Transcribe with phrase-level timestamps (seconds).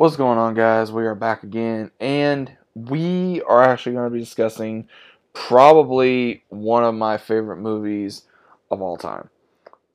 [0.00, 0.90] What's going on, guys?
[0.90, 4.88] We are back again, and we are actually going to be discussing
[5.34, 8.22] probably one of my favorite movies
[8.70, 9.28] of all time.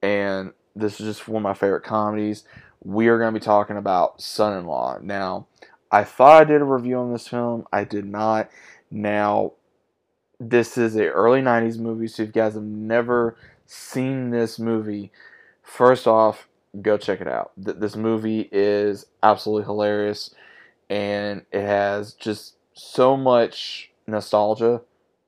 [0.03, 2.43] And this is just one of my favorite comedies.
[2.83, 4.99] We are going to be talking about Son in Law.
[5.01, 5.47] Now,
[5.89, 8.51] I thought I did a review on this film, I did not.
[8.91, 9.53] Now,
[10.39, 15.11] this is a early 90s movie, so if you guys have never seen this movie,
[15.63, 16.47] first off,
[16.81, 17.51] go check it out.
[17.63, 20.33] Th- this movie is absolutely hilarious
[20.89, 24.81] and it has just so much nostalgia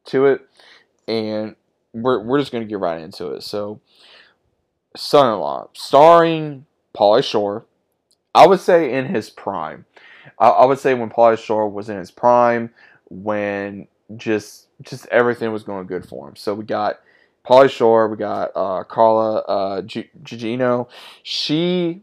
[0.06, 0.48] to it
[1.08, 1.56] and
[1.94, 3.44] we're, we're just to get right into it.
[3.44, 3.80] So,
[4.96, 7.66] Son-in-Law, starring Pauly Shore,
[8.34, 9.86] I would say in his prime.
[10.40, 12.72] I, I would say when Pauly Shore was in his prime,
[13.10, 16.36] when just just everything was going good for him.
[16.36, 17.00] So we got
[17.48, 20.90] Pauly Shore, we got uh, Carla uh, Gugino.
[21.24, 22.02] She,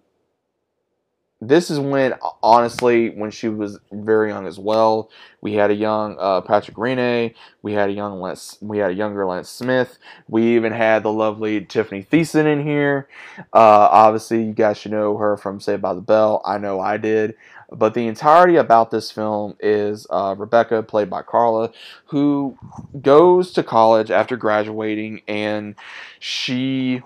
[1.40, 5.10] this is when, honestly, when she was very young as well.
[5.40, 7.34] We had a young uh, Patrick Renna.
[7.62, 9.98] We had a young Lance, we had a younger Lance Smith.
[10.28, 13.08] We even had the lovely Tiffani Thiessen in here.
[13.52, 16.40] Uh, obviously, you guys should know her from Saved by the Bell.
[16.44, 17.34] I know I did.
[17.70, 21.72] But the entirety about this film is uh, Rebecca, played by Carla,
[22.06, 22.56] who
[23.00, 25.74] goes to college after graduating, and
[26.20, 27.02] she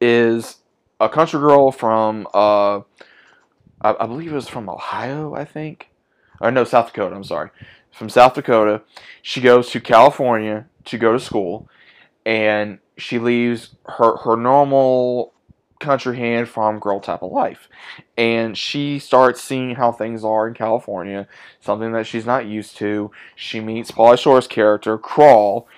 [0.00, 0.56] is
[1.00, 2.78] a country girl from, uh,
[3.80, 5.90] I, I, believe it was from Ohio, I think.
[6.40, 7.50] Or no, South Dakota, I'm sorry.
[7.92, 8.82] From South Dakota.
[9.22, 11.68] She goes to California to go to school,
[12.26, 15.34] and she leaves her, her normal
[15.80, 17.68] country hand farm girl type of life.
[18.16, 21.28] And she starts seeing how things are in California,
[21.60, 23.10] something that she's not used to.
[23.36, 25.68] She meets Pauly Shore's character, Crawl,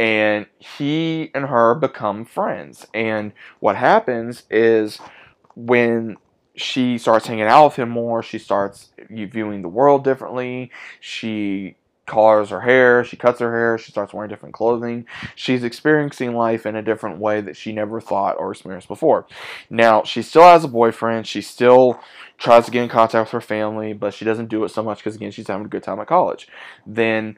[0.00, 2.86] and he and her become friends.
[2.94, 4.98] And what happens is
[5.54, 6.16] when
[6.56, 10.70] she starts hanging out with him more, she starts viewing the world differently.
[11.00, 11.76] She
[12.06, 15.04] colors her hair, she cuts her hair, she starts wearing different clothing.
[15.34, 19.26] She's experiencing life in a different way that she never thought or experienced before.
[19.68, 22.00] Now, she still has a boyfriend, she still
[22.38, 24.98] tries to get in contact with her family, but she doesn't do it so much
[24.98, 26.48] because, again, she's having a good time at college.
[26.86, 27.36] Then,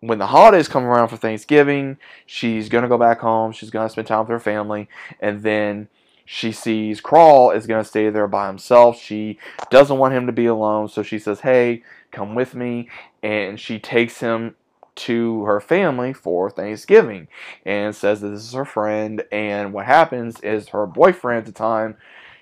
[0.00, 1.96] when the holidays come around for Thanksgiving,
[2.26, 4.88] she's going to go back home, she's going to spend time with her family,
[5.20, 5.88] and then
[6.26, 9.00] she sees Crawl is going to stay there by himself.
[9.00, 9.38] She
[9.70, 12.90] doesn't want him to be alone, so she says, Hey, come with me.
[13.22, 14.56] And she takes him
[14.96, 17.28] to her family for Thanksgiving
[17.64, 19.22] and says that this is her friend.
[19.30, 21.96] And what happens is her boyfriend at the time,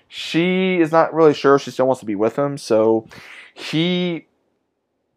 [0.07, 2.57] she is not really sure she still wants to be with him.
[2.57, 3.07] So
[3.53, 4.27] he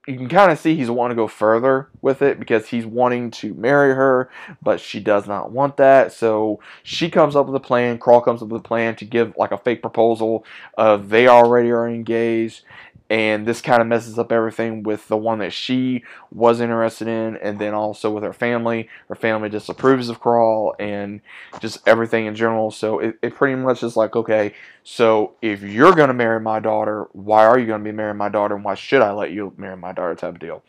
[0.08, 3.30] you can kind of see he's wanting to go further with it because he's wanting
[3.30, 4.30] to marry her,
[4.62, 6.14] but she does not want that.
[6.14, 7.98] So she comes up with a plan.
[7.98, 10.46] Crawl comes up with a plan to give like a fake proposal
[10.78, 12.64] of they already are engaged,
[13.10, 17.36] and this kind of messes up everything with the one that she was interested in
[17.38, 18.88] and then also with her family.
[19.08, 21.20] Her family disapproves of crawl and
[21.60, 22.70] just everything in general.
[22.70, 24.54] So it, it pretty much is like okay
[24.84, 28.16] so if you're going to marry my daughter why are you going to be marrying
[28.16, 30.62] my daughter and why should i let you marry my daughter type of deal?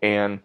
[0.00, 0.40] And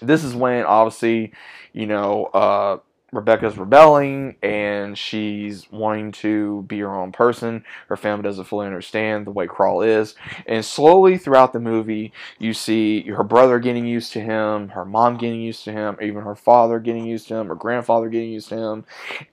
[0.00, 1.32] this is when obviously
[1.72, 2.78] you know uh
[3.12, 7.62] Rebecca's rebelling and she's wanting to be her own person.
[7.88, 10.14] Her family doesn't fully understand the way Crawl is.
[10.46, 15.18] And slowly throughout the movie, you see her brother getting used to him, her mom
[15.18, 18.48] getting used to him, even her father getting used to him, her grandfather getting used
[18.48, 18.84] to him.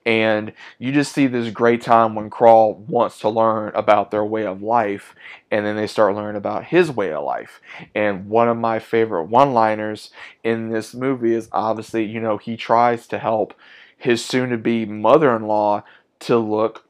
[0.04, 4.44] And you just see this great time when Crawl wants to learn about their way
[4.44, 5.14] of life
[5.50, 7.60] and then they start learning about his way of life.
[7.94, 10.10] And one of my favorite one liners
[10.44, 13.54] in this movie is obviously, you know, he tries to help
[14.00, 15.84] his soon to be mother in law
[16.20, 16.84] to look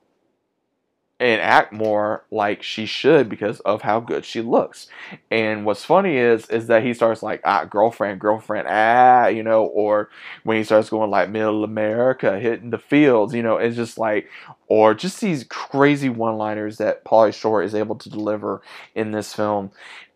[1.20, 4.88] and act more like she should because of how good she looks.
[5.30, 9.66] And what's funny is is that he starts like ah girlfriend, girlfriend, ah, you know,
[9.66, 10.08] or
[10.44, 14.30] when he starts going like middle America, hitting the fields, you know, it's just like
[14.66, 18.62] or just these crazy one-liners that Pauly Shore is able to deliver
[18.94, 19.72] in this film.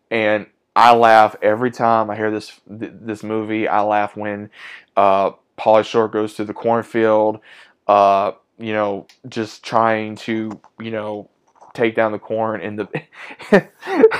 [0.09, 3.67] And I laugh every time I hear this this movie.
[3.67, 4.49] I laugh when
[4.97, 7.39] uh, Pauly Shore goes to the cornfield.
[7.87, 11.29] Uh, you know, just trying to, you know,
[11.73, 12.87] take down the corn in the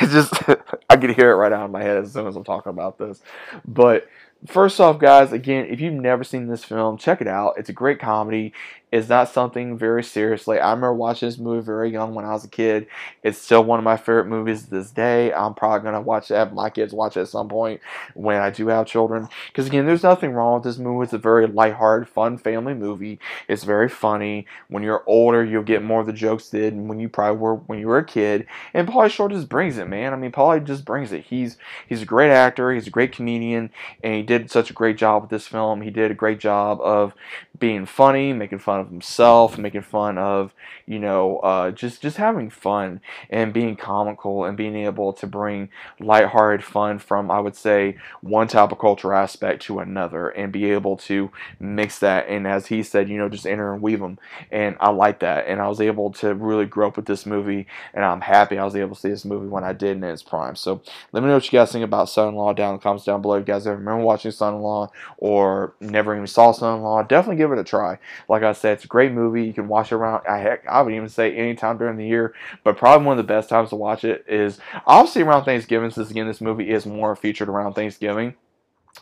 [0.09, 0.33] just
[0.89, 2.97] I can hear it right out of my head as soon as I'm talking about
[2.97, 3.21] this.
[3.65, 4.07] But
[4.47, 7.55] first off, guys, again, if you've never seen this film, check it out.
[7.57, 8.53] It's a great comedy.
[8.91, 10.57] It's not something very seriously.
[10.57, 12.87] I remember watching this movie very young when I was a kid.
[13.23, 15.33] It's still one of my favorite movies to this day.
[15.33, 16.53] I'm probably going to watch that.
[16.53, 17.81] my kids watch it at some point
[18.13, 19.27] when I do have children.
[19.47, 21.03] Because, again, there's nothing wrong with this movie.
[21.03, 23.19] It's a very lighthearted, fun family movie.
[23.49, 24.45] It's very funny.
[24.69, 27.79] When you're older, you'll get more of the jokes did when you probably were when
[27.79, 28.45] you were a kid.
[28.73, 30.13] And Pauly Shore just brings it, man.
[30.13, 31.25] I mean, Pauly just brings it.
[31.25, 31.57] He's
[31.87, 32.71] he's a great actor.
[32.71, 33.71] He's a great comedian,
[34.03, 35.81] and he did such a great job with this film.
[35.81, 37.13] He did a great job of
[37.57, 40.53] being funny, making fun of himself, making fun of
[40.85, 45.69] you know uh, just just having fun and being comical and being able to bring
[45.99, 50.71] lighthearted fun from I would say one type of culture aspect to another and be
[50.71, 54.19] able to mix that and as he said you know just enter and weave them
[54.51, 55.47] and I like that.
[55.47, 58.65] And I was able to really grow up with this movie and I'm happy I
[58.65, 60.55] was able to see this movie when I did in its prime.
[60.55, 63.21] So let me know what you guys think about Son-in-Law down in the comments down
[63.21, 63.37] below.
[63.37, 67.63] You guys ever remember watching Son-in-Law or never even saw Son-in-Law definitely give it a
[67.63, 67.97] try.
[68.29, 69.45] Like I said, it's a great movie.
[69.45, 70.25] You can watch it around.
[70.27, 72.33] I heck, I would even say anytime during the year,
[72.63, 75.91] but probably one of the best times to watch it is obviously around Thanksgiving.
[75.91, 78.35] Since again, this movie is more featured around Thanksgiving.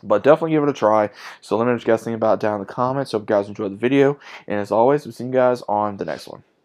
[0.02, 1.12] But definitely give it a try.
[1.40, 3.12] So let me know what you guys think about it down in the comments.
[3.12, 4.20] Hope you guys enjoyed the video.
[4.48, 6.44] And as always, we'll see you guys on the next one.